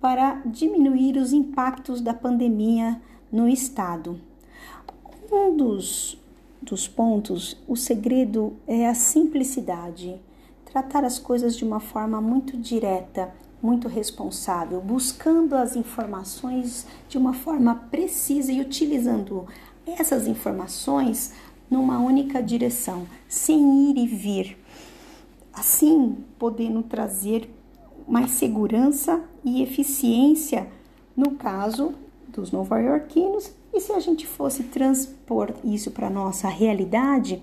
[0.00, 4.20] para diminuir os impactos da pandemia no Estado.
[5.30, 6.18] Um dos,
[6.62, 10.20] dos pontos, o segredo é a simplicidade,
[10.64, 17.34] tratar as coisas de uma forma muito direta, muito responsável, buscando as informações de uma
[17.34, 19.46] forma precisa e utilizando
[19.86, 21.32] essas informações
[21.70, 24.58] numa única direção, sem ir e vir.
[25.52, 27.52] Assim, podendo trazer
[28.06, 30.68] mais segurança e eficiência
[31.16, 31.94] no caso
[32.38, 37.42] dos nova-iorquinos, e se a gente fosse transpor isso para a nossa realidade,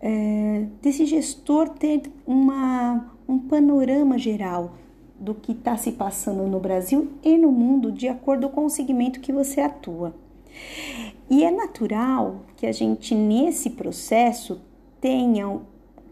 [0.00, 4.74] é, desse gestor ter uma, um panorama geral
[5.18, 9.20] do que está se passando no Brasil e no mundo de acordo com o segmento
[9.20, 10.14] que você atua.
[11.30, 14.60] E é natural que a gente, nesse processo,
[15.00, 15.60] tenha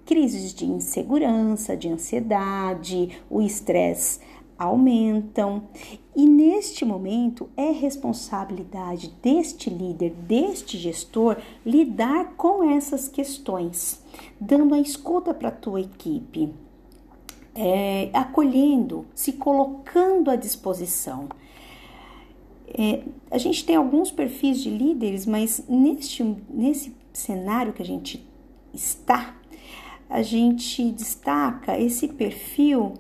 [0.06, 4.20] crises de insegurança, de ansiedade, o estresse
[4.58, 5.64] aumentam.
[6.14, 14.04] E neste momento é responsabilidade deste líder, deste gestor, lidar com essas questões,
[14.38, 16.52] dando a escuta para a tua equipe,
[17.54, 21.30] é, acolhendo, se colocando à disposição.
[22.68, 28.26] É, a gente tem alguns perfis de líderes, mas neste, nesse cenário que a gente
[28.72, 29.34] está,
[30.10, 32.94] a gente destaca esse perfil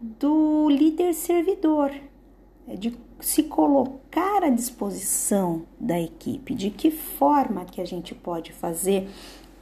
[0.00, 1.92] do líder servidor,
[2.74, 9.08] de se colocar à disposição da equipe, de que forma que a gente pode fazer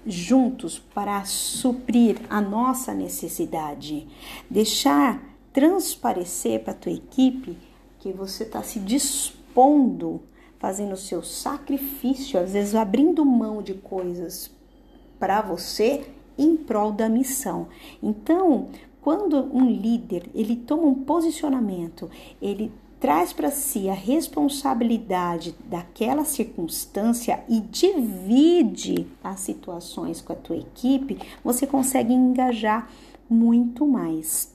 [0.06, 4.06] juntos para suprir a nossa necessidade,
[4.50, 5.22] deixar
[5.52, 7.56] transparecer para a tua equipe
[7.98, 10.20] que você está se dispondo,
[10.58, 14.50] fazendo o seu sacrifício, às vezes abrindo mão de coisas
[15.18, 16.06] para você
[16.36, 17.68] em prol da missão.
[18.02, 18.68] Então,
[19.00, 22.10] quando um líder ele toma um posicionamento,
[22.42, 22.72] ele
[23.04, 31.18] traz para si a responsabilidade daquela circunstância e divide as situações com a tua equipe,
[31.44, 32.88] você consegue engajar
[33.28, 34.54] muito mais.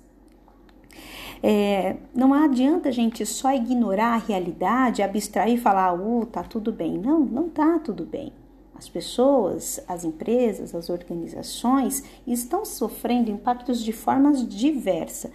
[1.43, 6.71] É, não adianta a gente só ignorar a realidade, abstrair e falar, uh, tá tudo
[6.71, 6.97] bem.
[6.97, 8.33] Não, não tá tudo bem.
[8.73, 15.29] As pessoas, as empresas, as organizações estão sofrendo impactos de formas diversas.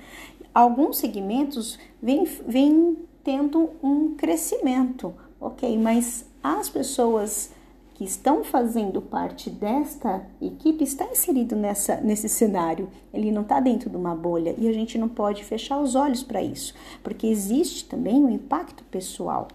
[0.55, 7.51] Alguns segmentos vêm, vêm tendo um crescimento, ok, mas as pessoas
[7.95, 12.89] que estão fazendo parte desta equipe está inserido nessa, nesse cenário.
[13.12, 16.23] Ele não está dentro de uma bolha e a gente não pode fechar os olhos
[16.23, 19.49] para isso, porque existe também um impacto pessoal.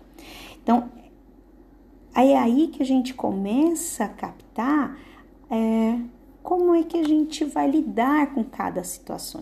[0.64, 0.90] Então,
[2.16, 4.98] é aí que a gente começa a captar
[5.50, 6.00] é,
[6.50, 9.40] como é que a gente vai lidar com cada situação.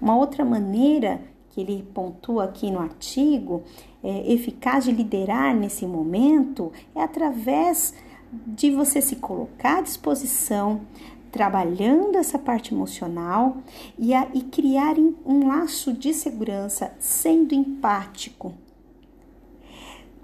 [0.00, 1.20] Uma outra maneira
[1.50, 3.64] que ele pontua aqui no artigo,
[4.00, 7.94] é, eficaz de liderar nesse momento, é através
[8.30, 10.82] de você se colocar à disposição,
[11.32, 13.56] trabalhando essa parte emocional
[13.98, 14.94] e, a, e criar
[15.26, 18.54] um laço de segurança, sendo empático.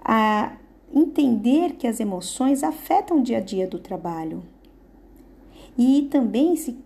[0.05, 0.53] A
[0.95, 4.52] entender que as emoções afetam o dia a dia do trabalho.
[5.77, 6.79] E também se,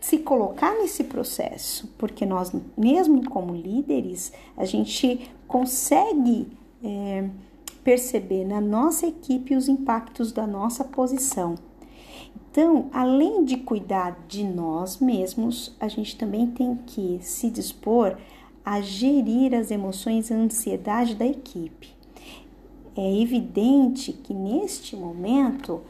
[0.00, 6.48] se colocar nesse processo, porque nós, mesmo como líderes, a gente consegue.
[6.84, 7.28] É,
[7.84, 11.56] perceber na nossa equipe os impactos da nossa posição.
[12.50, 18.16] Então, além de cuidar de nós mesmos, a gente também tem que se dispor
[18.64, 21.88] a gerir as emoções e a ansiedade da equipe.
[22.94, 25.80] É evidente que neste momento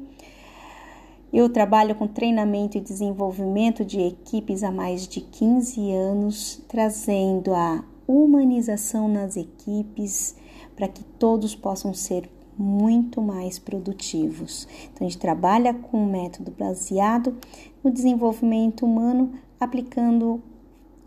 [1.32, 7.82] Eu trabalho com treinamento e desenvolvimento de equipes há mais de 15 anos, trazendo a
[8.06, 10.36] humanização nas equipes
[10.76, 14.66] para que todos possam ser muito mais produtivos.
[14.84, 17.36] Então, a gente trabalha com um método baseado
[17.82, 20.42] no desenvolvimento humano, aplicando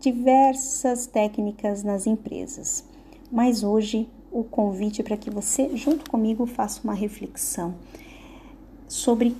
[0.00, 2.84] diversas técnicas nas empresas.
[3.30, 7.74] Mas hoje o convite é para que você, junto comigo, faça uma reflexão
[8.88, 9.36] sobre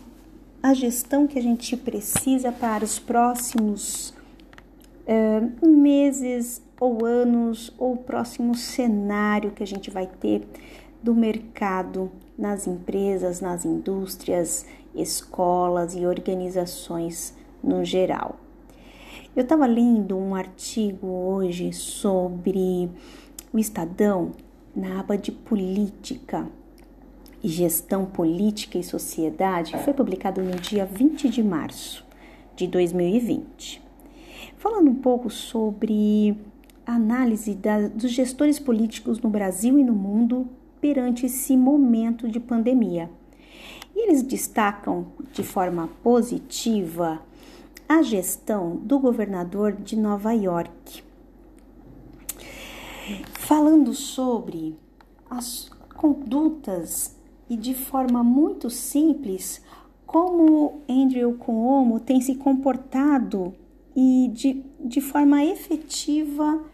[0.62, 4.14] a gestão que a gente precisa para os próximos
[5.06, 10.46] uh, meses ou anos, ou próximo cenário que a gente vai ter
[11.02, 18.36] do mercado nas empresas, nas indústrias, escolas e organizações no geral.
[19.34, 22.90] Eu estava lendo um artigo hoje sobre
[23.52, 24.32] o Estadão
[24.74, 26.46] na aba de política
[27.42, 32.06] e gestão política e sociedade, foi publicado no dia 20 de março
[32.54, 33.82] de 2020.
[34.56, 36.36] Falando um pouco sobre
[36.86, 40.48] a análise da, dos gestores políticos no Brasil e no mundo
[40.82, 43.08] perante esse momento de pandemia.
[43.94, 47.22] E eles destacam de forma positiva
[47.88, 51.04] a gestão do governador de Nova York.
[53.34, 54.76] Falando sobre
[55.30, 57.16] as condutas
[57.48, 59.62] e de forma muito simples
[60.04, 63.54] como Andrew Cuomo tem se comportado
[63.94, 66.64] e de, de forma efetiva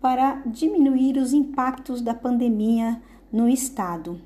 [0.00, 3.00] para diminuir os impactos da pandemia
[3.34, 4.20] no Estado.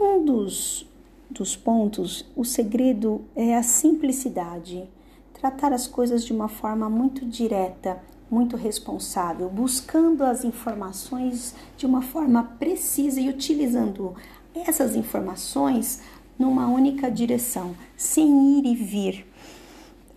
[0.00, 0.84] Um dos,
[1.30, 4.90] dos pontos, o segredo é a simplicidade,
[5.32, 12.02] tratar as coisas de uma forma muito direta, muito responsável, buscando as informações de uma
[12.02, 14.16] forma precisa e utilizando
[14.52, 16.02] essas informações
[16.36, 19.26] numa única direção, sem ir e vir.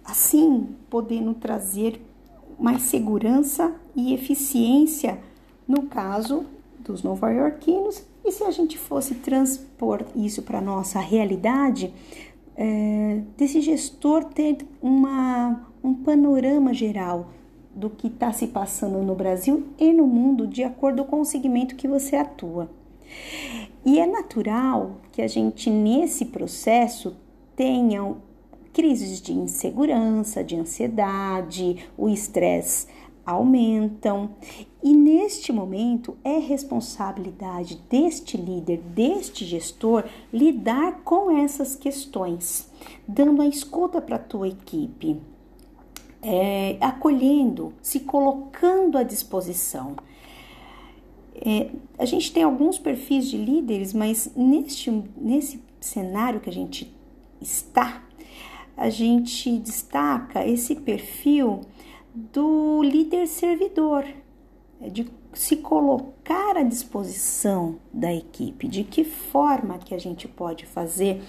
[0.03, 2.01] Assim, podendo trazer
[2.59, 5.19] mais segurança e eficiência
[5.67, 6.47] no caso
[6.85, 11.93] dos nova-iorquinos, e se a gente fosse transpor isso para a nossa realidade,
[12.55, 17.29] é, desse gestor ter uma, um panorama geral
[17.75, 21.75] do que está se passando no Brasil e no mundo de acordo com o segmento
[21.75, 22.69] que você atua.
[23.85, 27.15] E é natural que a gente, nesse processo,
[27.55, 28.15] tenha
[28.73, 32.87] crises de insegurança, de ansiedade, o estresse
[33.25, 34.31] aumentam.
[34.83, 42.69] E neste momento é responsabilidade deste líder, deste gestor, lidar com essas questões,
[43.07, 45.19] dando a escuta para a tua equipe,
[46.21, 49.95] é, acolhendo, se colocando à disposição.
[51.35, 56.93] É, a gente tem alguns perfis de líderes, mas neste, nesse cenário que a gente
[57.41, 58.03] está,
[58.77, 61.61] a gente destaca esse perfil
[62.15, 64.05] do líder servidor,
[64.81, 70.65] é de se colocar à disposição da equipe, de que forma que a gente pode
[70.65, 71.21] fazer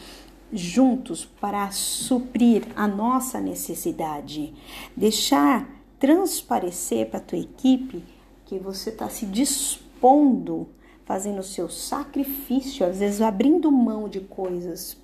[0.52, 4.55] juntos para suprir a nossa necessidade,
[4.97, 8.05] deixar transparecer para a tua equipe
[8.45, 10.69] que você está se dispondo
[11.05, 14.97] fazendo o seu sacrifício, às vezes abrindo mão de coisas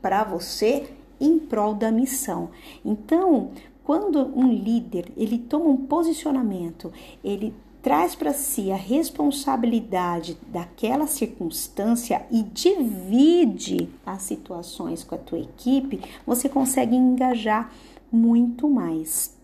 [0.00, 0.88] para você
[1.20, 2.50] em prol da missão.
[2.84, 3.50] Então,
[3.84, 12.24] quando um líder ele toma um posicionamento, ele traz para si a responsabilidade daquela circunstância
[12.30, 17.72] e divide as situações com a tua equipe, você consegue engajar
[18.10, 19.36] muito mais.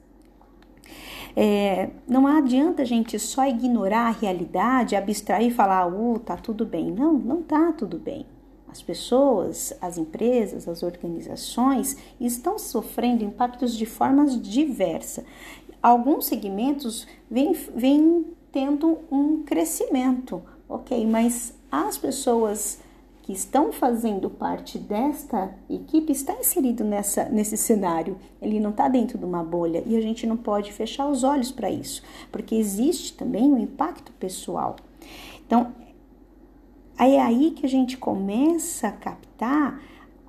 [1.34, 6.64] É, não adianta a gente só ignorar a realidade, abstrair e falar, uh, tá tudo
[6.64, 6.90] bem.
[6.92, 8.24] Não, não tá tudo bem.
[8.70, 15.24] As pessoas, as empresas, as organizações estão sofrendo impactos de formas diversas.
[15.82, 22.80] Alguns segmentos vêm, vêm tendo um crescimento, ok, mas as pessoas
[23.22, 28.16] que estão fazendo parte desta equipe está inserido nessa, nesse cenário.
[28.40, 31.52] Ele não está dentro de uma bolha e a gente não pode fechar os olhos
[31.52, 34.76] para isso, porque existe também um impacto pessoal.
[35.46, 35.72] Então,
[37.06, 39.80] é aí que a gente começa a captar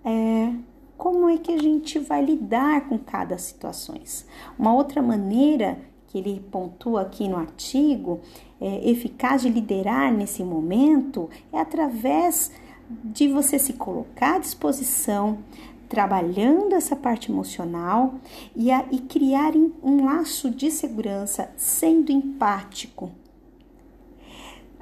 [0.03, 0.53] é,
[0.97, 3.95] como é que a gente vai lidar com cada situação.
[4.57, 8.19] Uma outra maneira que ele pontua aqui no artigo,
[8.59, 12.51] é, eficaz de liderar nesse momento, é através
[13.03, 15.39] de você se colocar à disposição,
[15.87, 18.15] trabalhando essa parte emocional
[18.55, 23.11] e, a, e criar um laço de segurança, sendo empático.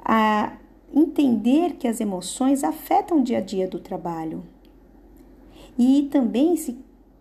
[0.04, 0.52] A,
[0.94, 4.42] entender que as emoções afetam o dia a dia do trabalho
[5.78, 6.78] e também se,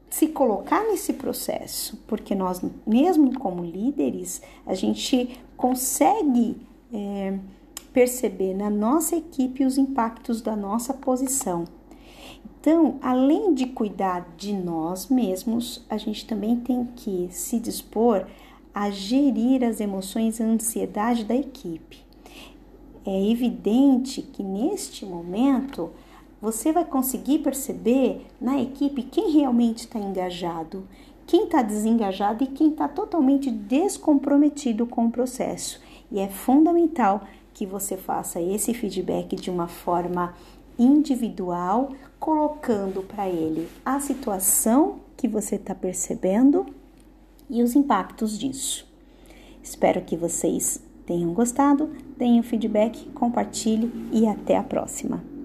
[0.10, 6.58] se colocar nesse processo, porque nós, mesmo como líderes, a gente consegue
[6.92, 7.38] é,
[7.94, 11.66] perceber na nossa equipe os impactos da nossa posição.
[12.60, 18.26] Então, além de cuidar de nós mesmos, a gente também tem que se dispor
[18.74, 22.07] a gerir as emoções e a ansiedade da equipe
[23.10, 25.92] é evidente que neste momento
[26.42, 30.88] você vai conseguir perceber na equipe quem realmente está engajado,
[31.26, 35.82] quem está desengajado e quem está totalmente descomprometido com o processo.
[36.12, 37.24] E é fundamental
[37.54, 40.34] que você faça esse feedback de uma forma
[40.78, 46.66] individual, colocando para ele a situação que você está percebendo
[47.50, 48.86] e os impactos disso.
[49.64, 55.37] Espero que vocês tenham gostado, deem um feedback, compartilhe e até a próxima.